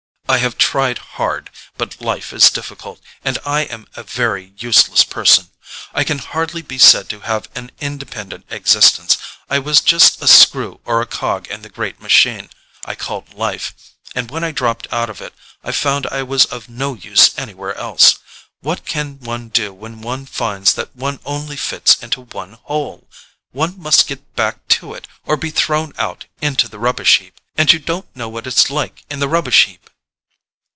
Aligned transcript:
"I 0.29 0.37
have 0.37 0.57
tried 0.57 0.97
hard—but 1.17 1.99
life 2.01 2.31
is 2.31 2.49
difficult, 2.49 3.01
and 3.25 3.37
I 3.45 3.63
am 3.63 3.85
a 3.95 4.01
very 4.03 4.53
useless 4.57 5.03
person. 5.03 5.49
I 5.93 6.05
can 6.05 6.19
hardly 6.19 6.61
be 6.61 6.77
said 6.77 7.09
to 7.09 7.19
have 7.19 7.49
an 7.53 7.69
independent 7.81 8.45
existence. 8.49 9.17
I 9.49 9.59
was 9.59 9.81
just 9.81 10.21
a 10.21 10.29
screw 10.29 10.79
or 10.85 11.01
a 11.01 11.05
cog 11.05 11.47
in 11.47 11.63
the 11.63 11.69
great 11.69 11.99
machine 11.99 12.49
I 12.85 12.95
called 12.95 13.33
life, 13.33 13.75
and 14.15 14.31
when 14.31 14.45
I 14.45 14.51
dropped 14.51 14.87
out 14.93 15.09
of 15.09 15.19
it 15.19 15.33
I 15.65 15.73
found 15.73 16.07
I 16.07 16.23
was 16.23 16.45
of 16.45 16.69
no 16.69 16.93
use 16.93 17.37
anywhere 17.37 17.75
else. 17.75 18.17
What 18.61 18.85
can 18.85 19.19
one 19.19 19.49
do 19.49 19.73
when 19.73 19.99
one 19.99 20.25
finds 20.25 20.75
that 20.75 20.95
one 20.95 21.19
only 21.25 21.57
fits 21.57 22.01
into 22.01 22.21
one 22.21 22.53
hole? 22.53 23.09
One 23.51 23.77
must 23.77 24.07
get 24.07 24.33
back 24.37 24.65
to 24.79 24.93
it 24.93 25.09
or 25.25 25.35
be 25.35 25.49
thrown 25.51 25.91
out 25.97 26.23
into 26.39 26.69
the 26.69 26.79
rubbish 26.79 27.17
heap—and 27.19 27.73
you 27.73 27.79
don't 27.79 28.15
know 28.15 28.29
what 28.29 28.47
it's 28.47 28.69
like 28.69 29.03
in 29.09 29.19
the 29.19 29.27
rubbish 29.27 29.65
heap!" 29.65 29.89